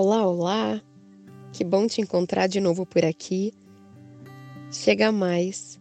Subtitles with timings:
[0.00, 0.80] Olá, olá!
[1.52, 3.52] Que bom te encontrar de novo por aqui.
[4.70, 5.76] Chega mais,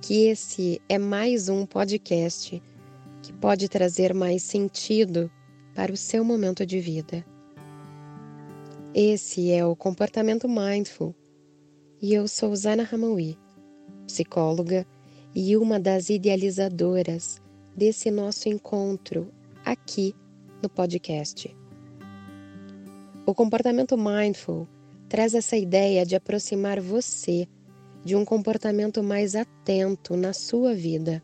[0.00, 2.62] que esse é mais um podcast
[3.22, 5.30] que pode trazer mais sentido
[5.74, 7.22] para o seu momento de vida.
[8.94, 11.14] Esse é o Comportamento Mindful
[12.00, 13.36] e eu sou Zana Ramaui,
[14.06, 14.86] psicóloga
[15.34, 17.38] e uma das idealizadoras
[17.76, 19.30] desse nosso encontro
[19.62, 20.14] aqui
[20.62, 21.57] no podcast.
[23.28, 24.66] O comportamento mindful
[25.06, 27.46] traz essa ideia de aproximar você
[28.02, 31.22] de um comportamento mais atento na sua vida.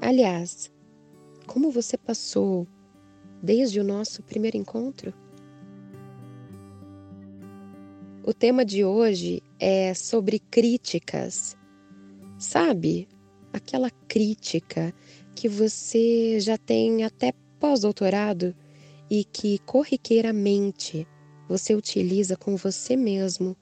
[0.00, 0.72] Aliás,
[1.46, 2.66] como você passou
[3.42, 5.12] desde o nosso primeiro encontro?
[8.24, 11.54] O tema de hoje é sobre críticas.
[12.38, 13.06] Sabe,
[13.52, 14.90] aquela crítica
[15.34, 18.56] que você já tem até pós-doutorado
[19.10, 21.06] e que corriqueiramente
[21.48, 23.56] você utiliza com você mesmo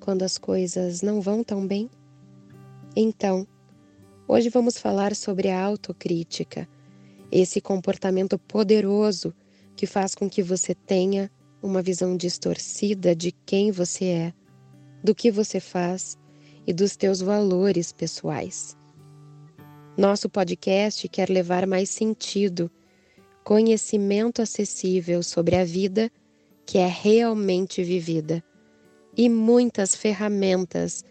[0.00, 1.90] quando as coisas não vão tão bem?
[2.94, 3.46] Então,
[4.28, 6.68] hoje vamos falar sobre a autocrítica,
[7.30, 9.34] esse comportamento poderoso
[9.74, 11.30] que faz com que você tenha
[11.62, 14.34] uma visão distorcida de quem você é,
[15.02, 16.18] do que você faz
[16.66, 18.76] e dos teus valores pessoais.
[19.96, 22.70] Nosso podcast quer levar mais sentido,
[23.44, 26.10] conhecimento acessível sobre a vida
[26.64, 28.42] que é realmente vivida
[29.16, 31.04] e muitas ferramentas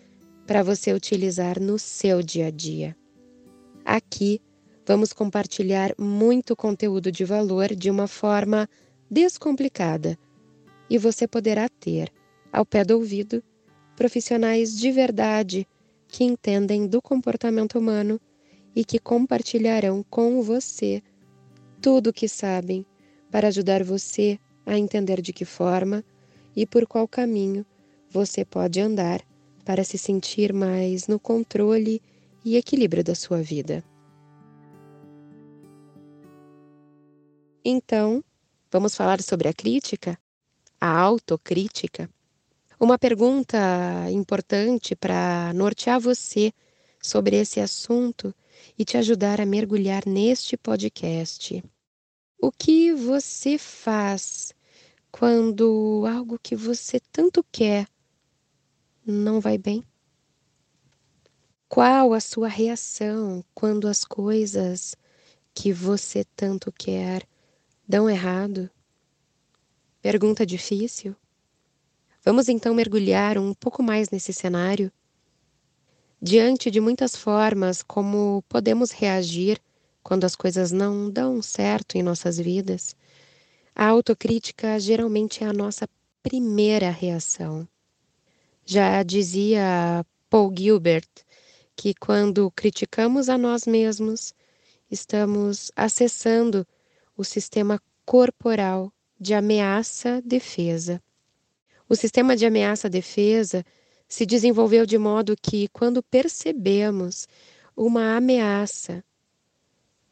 [0.47, 2.95] para você utilizar no seu dia a dia.
[3.85, 4.41] Aqui
[4.85, 8.67] vamos compartilhar muito conteúdo de valor de uma forma
[9.09, 10.17] descomplicada
[10.89, 12.11] e você poderá ter,
[12.51, 13.43] ao pé do ouvido,
[13.95, 15.67] profissionais de verdade
[16.07, 18.19] que entendem do comportamento humano
[18.75, 21.01] e que compartilharão com você
[21.81, 22.85] tudo o que sabem
[23.31, 26.03] para ajudar você a entender de que forma
[26.55, 27.65] e por qual caminho
[28.09, 29.21] você pode andar
[29.65, 32.01] para se sentir mais no controle
[32.43, 33.83] e equilíbrio da sua vida.
[37.63, 38.23] Então,
[38.71, 40.17] vamos falar sobre a crítica?
[40.81, 42.09] a autocrítica,
[42.79, 43.55] uma pergunta
[44.09, 46.51] importante para nortear você
[47.01, 48.33] sobre esse assunto
[48.77, 51.63] e te ajudar a mergulhar neste podcast.
[52.39, 54.53] O que você faz
[55.11, 57.87] quando algo que você tanto quer
[59.05, 59.83] não vai bem?
[61.67, 64.95] Qual a sua reação quando as coisas
[65.53, 67.27] que você tanto quer
[67.87, 68.69] dão errado?
[70.01, 71.15] Pergunta difícil?
[72.23, 74.91] Vamos então mergulhar um pouco mais nesse cenário?
[76.23, 79.59] Diante de muitas formas como podemos reagir
[80.03, 82.95] quando as coisas não dão certo em nossas vidas,
[83.73, 85.89] a autocrítica geralmente é a nossa
[86.21, 87.67] primeira reação.
[88.63, 91.09] Já dizia Paul Gilbert
[91.75, 94.35] que quando criticamos a nós mesmos,
[94.91, 96.67] estamos acessando
[97.17, 101.01] o sistema corporal de ameaça-defesa.
[101.89, 103.65] O sistema de ameaça-defesa
[104.11, 107.29] se desenvolveu de modo que, quando percebemos
[107.73, 109.01] uma ameaça,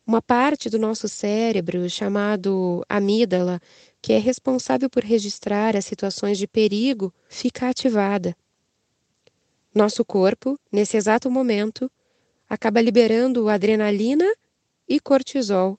[0.08, 3.60] uma parte do nosso cérebro, chamado amígdala,
[4.02, 8.34] que é responsável por registrar as situações de perigo, fica ativada.
[9.76, 11.92] Nosso corpo, nesse exato momento,
[12.50, 14.34] acaba liberando adrenalina
[14.88, 15.78] e cortisol,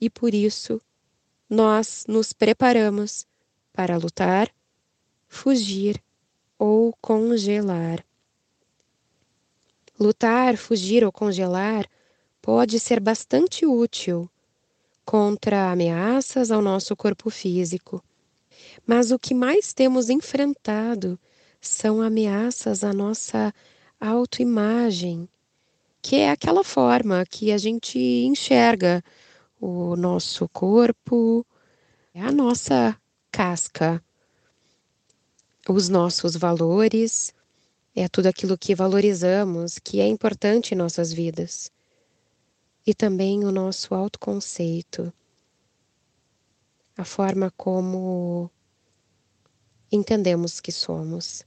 [0.00, 0.82] e por isso
[1.48, 3.24] nós nos preparamos
[3.72, 4.52] para lutar,
[5.28, 6.02] fugir
[6.64, 8.04] ou congelar.
[9.98, 11.88] Lutar, fugir ou congelar
[12.40, 14.30] pode ser bastante útil
[15.04, 18.00] contra ameaças ao nosso corpo físico.
[18.86, 21.18] Mas o que mais temos enfrentado
[21.60, 23.52] são ameaças à nossa
[24.00, 25.28] autoimagem,
[26.00, 29.02] que é aquela forma que a gente enxerga
[29.60, 31.44] o nosso corpo,
[32.14, 32.96] a nossa
[33.32, 34.00] casca,
[35.68, 37.32] os nossos valores,
[37.94, 41.70] é tudo aquilo que valorizamos, que é importante em nossas vidas.
[42.84, 45.12] E também o nosso autoconceito,
[46.96, 48.50] a forma como
[49.90, 51.44] entendemos que somos.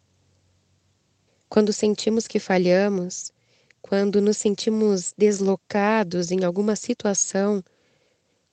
[1.50, 3.34] Quando sentimos que falhamos,
[3.82, 7.64] quando nos sentimos deslocados em alguma situação,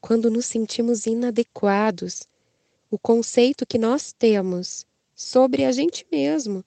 [0.01, 2.27] quando nos sentimos inadequados,
[2.91, 4.87] o conceito que nós temos
[5.23, 6.65] sobre a gente mesmo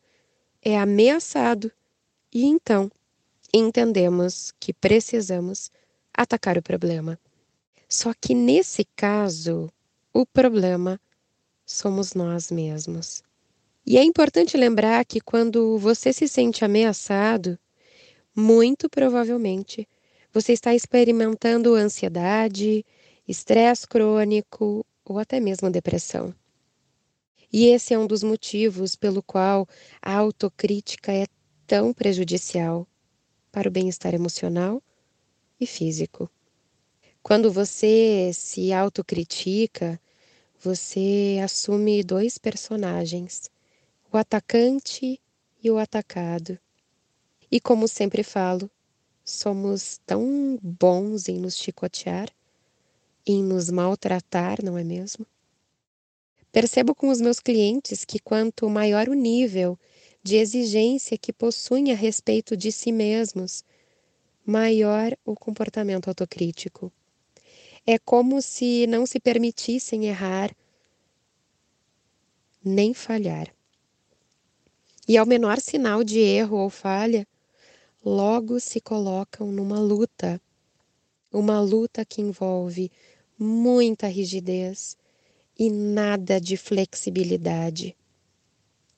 [0.62, 1.72] é ameaçado
[2.34, 2.90] e então
[3.54, 5.70] entendemos que precisamos
[6.14, 7.20] atacar o problema.
[7.88, 9.72] Só que nesse caso,
[10.14, 11.00] o problema
[11.66, 13.22] somos nós mesmos.
[13.86, 17.60] E é importante lembrar que quando você se sente ameaçado,
[18.36, 19.88] muito provavelmente
[20.34, 22.86] você está experimentando ansiedade,
[23.28, 26.34] estresse crônico ou até mesmo depressão.
[27.52, 29.68] E esse é um dos motivos pelo qual
[30.02, 31.26] a autocrítica é
[31.66, 32.88] tão prejudicial
[33.52, 34.82] para o bem-estar emocional
[35.60, 36.30] e físico.
[37.24, 40.00] Quando você se autocritica,
[40.60, 43.50] você assume dois personagens
[44.12, 45.20] o atacante
[45.62, 46.58] e o atacado.
[47.52, 48.72] E como sempre falo,
[49.26, 52.30] somos tão bons em nos chicotear,
[53.26, 55.26] em nos maltratar, não é mesmo?
[56.56, 59.78] Percebo com os meus clientes que quanto maior o nível
[60.24, 63.62] de exigência que possuem a respeito de si mesmos,
[64.46, 66.90] maior o comportamento autocrítico.
[67.86, 70.56] É como se não se permitissem errar
[72.64, 73.54] nem falhar.
[75.06, 77.28] E ao menor sinal de erro ou falha,
[78.02, 80.40] logo se colocam numa luta.
[81.34, 82.90] Uma luta que envolve
[83.38, 84.96] muita rigidez
[85.58, 87.96] e nada de flexibilidade.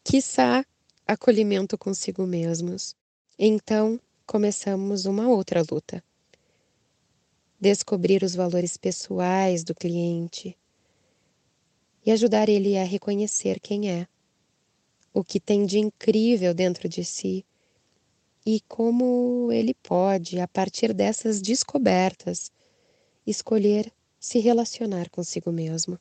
[0.04, 0.66] Quiçá
[1.06, 2.96] acolhimento consigo mesmos.
[3.38, 6.04] Então, começamos uma outra luta.
[7.60, 10.58] Descobrir os valores pessoais do cliente
[12.06, 14.08] e ajudar ele a reconhecer quem é
[15.14, 17.44] o que tem de incrível dentro de si
[18.46, 22.50] e como ele pode, a partir dessas descobertas,
[23.26, 26.00] escolher se relacionar consigo mesmo.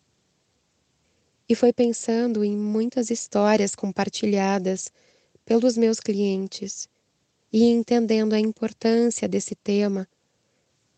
[1.49, 4.91] E foi pensando em muitas histórias compartilhadas
[5.45, 6.89] pelos meus clientes
[7.53, 10.09] e entendendo a importância desse tema,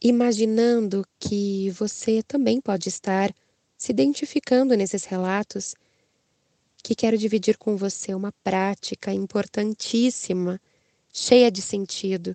[0.00, 3.34] imaginando que você também pode estar
[3.76, 5.74] se identificando nesses relatos
[6.82, 10.60] que quero dividir com você uma prática importantíssima,
[11.12, 12.34] cheia de sentido.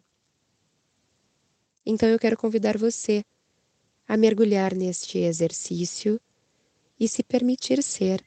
[1.86, 3.26] Então eu quero convidar você
[4.08, 6.22] a mergulhar neste exercício
[7.00, 8.24] e se permitir ser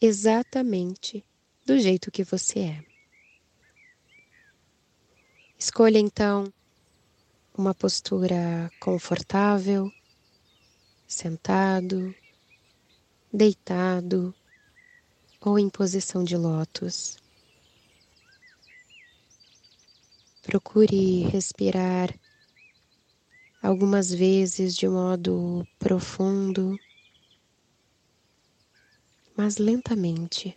[0.00, 1.24] exatamente
[1.66, 2.84] do jeito que você é.
[5.58, 6.52] Escolha então
[7.56, 9.92] uma postura confortável,
[11.06, 12.14] sentado,
[13.32, 14.34] deitado
[15.40, 17.18] ou em posição de lótus.
[20.42, 22.18] Procure respirar
[23.62, 26.78] algumas vezes de modo profundo,
[29.42, 30.54] mas lentamente,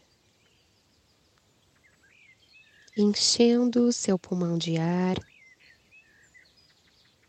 [2.98, 5.16] enchendo seu pulmão de ar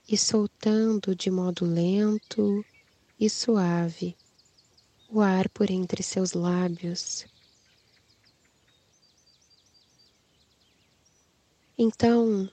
[0.09, 2.67] e soltando de modo lento
[3.17, 4.19] e suave
[5.07, 7.25] o ar por entre seus lábios.
[11.79, 12.51] Então,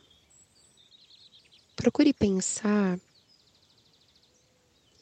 [1.75, 2.99] procure pensar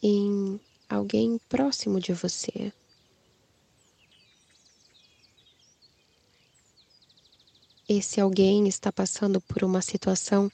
[0.02, 0.58] em
[0.88, 2.72] alguém próximo de você.
[7.92, 10.52] Esse alguém está passando por uma situação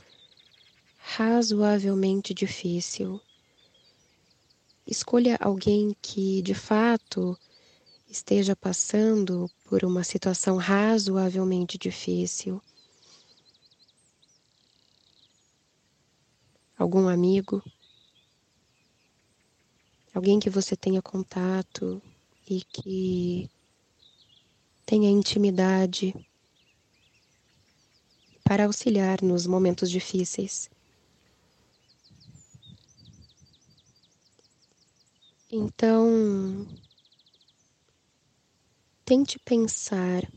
[0.98, 3.20] razoavelmente difícil.
[4.88, 7.38] Escolha alguém que de fato
[8.10, 12.62] esteja passando por uma situação razoavelmente difícil.
[16.78, 17.62] Algum amigo,
[20.14, 22.02] alguém que você tenha contato
[22.50, 23.50] e que
[24.86, 26.16] tenha intimidade
[28.48, 30.70] para auxiliar nos momentos difíceis.
[35.52, 36.68] Então,
[39.04, 40.32] tente pensar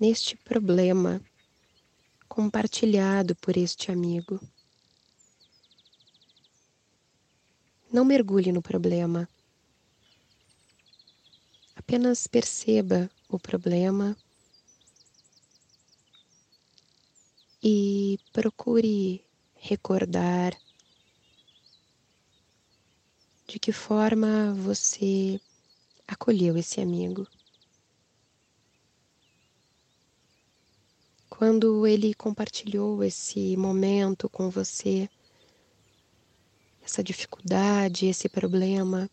[0.00, 1.20] neste problema
[2.26, 4.40] compartilhado por este amigo.
[7.92, 9.28] Não mergulhe no problema.
[11.74, 14.16] Apenas perceba o problema
[17.68, 20.56] e procure recordar
[23.44, 25.40] de que forma você
[26.06, 27.26] acolheu esse amigo.
[31.28, 35.10] Quando ele compartilhou esse momento com você,
[36.80, 39.10] essa dificuldade, esse problema?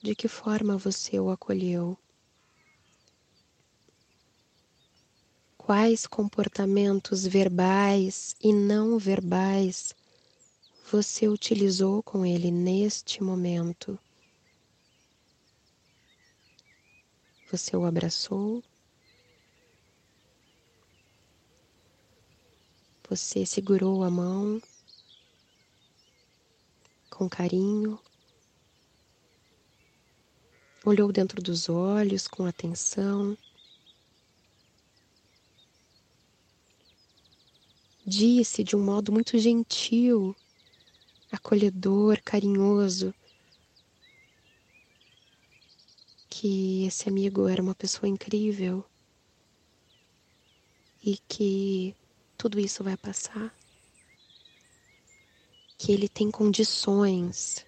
[0.00, 1.98] De que forma você o acolheu?
[5.64, 9.94] quais comportamentos verbais e não verbais
[10.92, 13.98] você utilizou com ele neste momento.
[17.50, 18.62] Você o abraçou?
[23.08, 24.60] Você segurou a mão
[27.08, 27.98] com carinho?
[30.84, 33.34] Olhou dentro dos olhos com atenção?
[38.06, 40.36] Disse de um modo muito gentil,
[41.32, 43.14] acolhedor, carinhoso,
[46.28, 48.84] que esse amigo era uma pessoa incrível
[51.02, 51.96] e que
[52.36, 53.54] tudo isso vai passar,
[55.78, 57.64] que ele tem condições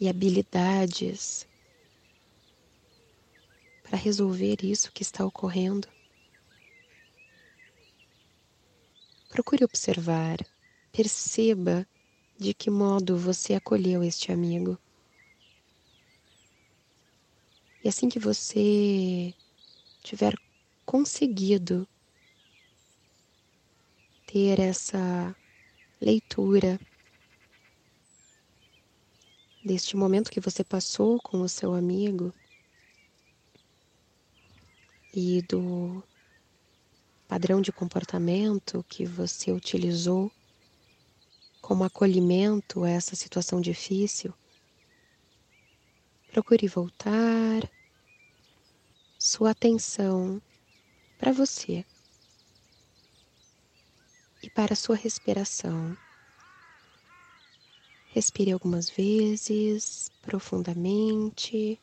[0.00, 1.46] e habilidades
[3.84, 5.91] para resolver isso que está ocorrendo.
[9.32, 10.36] Procure observar,
[10.92, 11.88] perceba
[12.38, 14.78] de que modo você acolheu este amigo.
[17.82, 19.32] E assim que você
[20.02, 20.34] tiver
[20.84, 21.88] conseguido
[24.26, 25.34] ter essa
[25.98, 26.78] leitura
[29.64, 32.34] deste momento que você passou com o seu amigo
[35.14, 36.04] e do
[37.32, 40.30] padrão de comportamento que você utilizou
[41.62, 44.34] como acolhimento a essa situação difícil,
[46.30, 47.70] Procure voltar
[49.18, 50.42] sua atenção
[51.18, 51.86] para você
[54.42, 55.96] e para sua respiração.
[58.08, 61.80] Respire algumas vezes profundamente,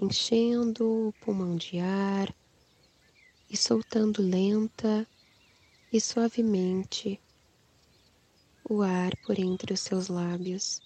[0.00, 2.32] enchendo o pulmão de ar
[3.48, 5.06] e soltando lenta
[5.92, 7.20] e suavemente
[8.68, 10.82] o ar por entre os seus lábios.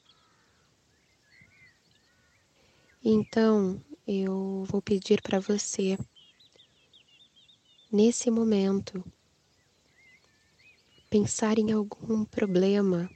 [3.02, 5.96] Então, eu vou pedir para você,
[7.90, 9.02] nesse momento,
[11.08, 13.10] pensar em algum problema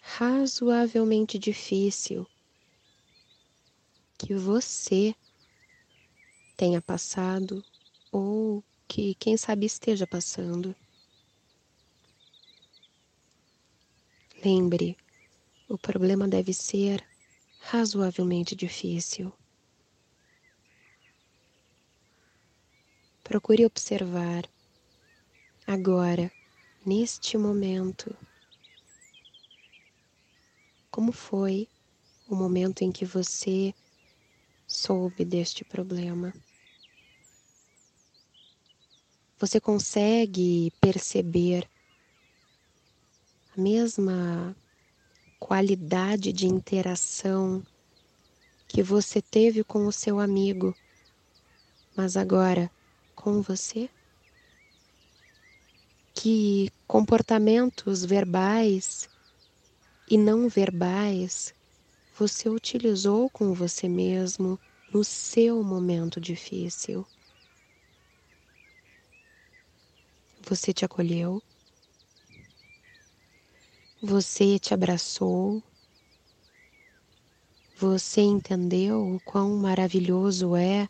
[0.00, 2.26] razoavelmente difícil
[4.18, 5.14] que você
[6.56, 7.64] tenha passado
[8.12, 10.76] ou que, quem sabe, esteja passando.
[14.44, 14.96] Lembre,
[15.68, 17.02] o problema deve ser
[17.58, 19.32] razoavelmente difícil.
[23.24, 24.44] Procure observar
[25.66, 26.30] agora,
[26.84, 28.14] neste momento,
[30.90, 31.66] como foi
[32.28, 33.72] o momento em que você
[34.66, 36.34] soube deste problema.
[39.42, 41.68] Você consegue perceber
[43.50, 44.56] a mesma
[45.40, 47.60] qualidade de interação
[48.68, 50.76] que você teve com o seu amigo,
[51.96, 52.70] mas agora
[53.16, 53.90] com você?
[56.14, 59.10] Que comportamentos verbais
[60.08, 61.52] e não verbais
[62.16, 64.56] você utilizou com você mesmo
[64.94, 67.04] no seu momento difícil?
[70.44, 71.40] Você te acolheu?
[74.02, 75.62] Você te abraçou,
[77.74, 80.88] você entendeu o quão maravilhoso é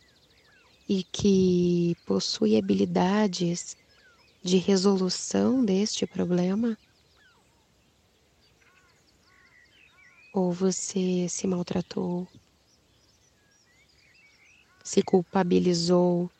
[0.88, 3.76] e que possui habilidades
[4.42, 6.76] de resolução deste problema?
[10.30, 12.28] Ou você se maltratou,
[14.84, 16.30] se culpabilizou,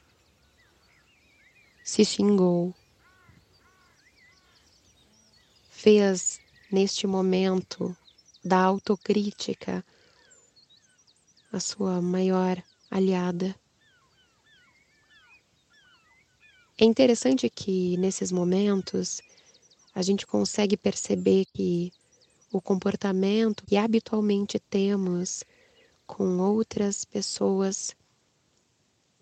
[1.83, 2.75] se xingou,
[5.83, 6.39] fez
[6.71, 7.97] neste momento
[8.45, 9.85] da autocrítica,
[11.53, 13.53] a sua maior aliada.
[16.79, 19.21] É interessante que nesses momentos
[19.93, 21.93] a gente consegue perceber que
[22.53, 25.43] o comportamento que habitualmente temos
[26.07, 27.97] com outras pessoas,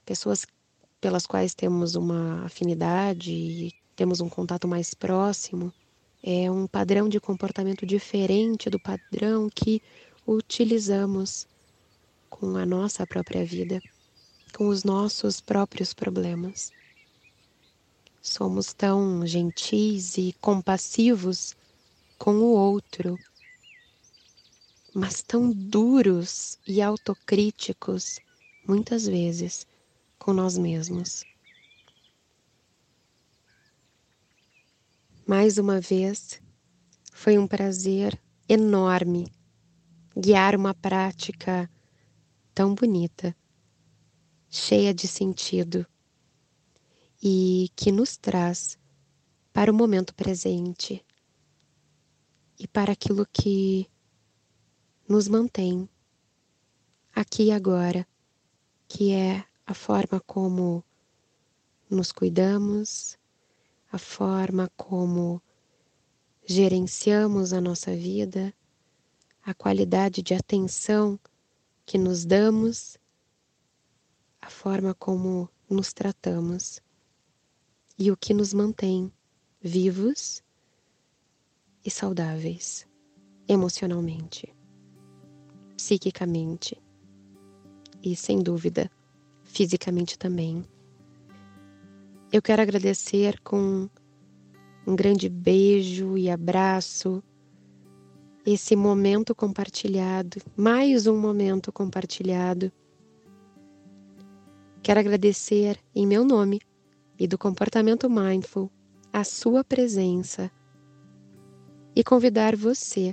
[0.05, 0.47] pessoas
[1.01, 5.73] pelas quais temos uma afinidade e temos um contato mais próximo,
[6.23, 9.83] é um padrão de comportamento diferente do padrão que
[10.27, 11.47] utilizamos
[12.29, 13.81] com a nossa própria vida,
[14.55, 16.73] com os nossos próprios problemas.
[18.23, 21.57] Somos tão gentis e compassivos
[22.19, 23.19] com o outro,
[24.95, 28.21] mas tão duros e autocríticos,
[28.69, 29.67] muitas vezes,
[30.19, 31.25] com nós mesmos.
[35.31, 36.43] Mais uma vez,
[37.13, 39.33] foi um prazer enorme
[40.19, 41.71] guiar uma prática
[42.53, 43.37] tão bonita
[44.49, 45.87] cheia de sentido
[47.23, 48.77] e que nos traz
[49.53, 51.01] para o momento presente
[52.59, 53.89] e para aquilo que
[55.09, 55.89] nos mantém
[57.15, 58.05] aqui e agora,
[58.89, 60.85] que é a forma como
[61.89, 63.20] nos cuidamos,
[63.93, 65.43] a forma como
[66.45, 68.55] gerenciamos a nossa vida,
[69.43, 71.19] a qualidade de atenção
[71.85, 72.97] que nos damos,
[74.41, 76.81] a forma como nos tratamos
[77.99, 79.13] e o que nos mantém
[79.61, 80.43] vivos
[81.85, 82.87] e saudáveis
[83.49, 84.55] emocionalmente,
[85.77, 86.81] psiquicamente
[88.03, 88.91] e, sem dúvida,
[89.43, 90.65] fisicamente também.
[92.33, 93.91] Eu quero agradecer com
[94.87, 97.21] um grande beijo e abraço
[98.47, 102.71] esse momento compartilhado, mais um momento compartilhado.
[104.81, 106.61] Quero agradecer em meu nome
[107.19, 108.71] e do comportamento mindful
[109.13, 110.53] a sua presença
[111.97, 113.13] e convidar você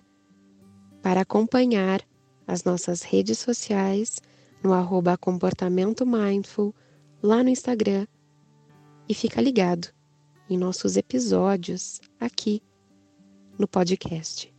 [1.02, 2.04] para acompanhar
[2.46, 4.22] as nossas redes sociais
[4.64, 6.72] no arroba comportamento mindful
[7.24, 8.06] lá no Instagram
[9.08, 9.88] e fica ligado
[10.50, 12.62] em nossos episódios aqui
[13.58, 14.57] no podcast.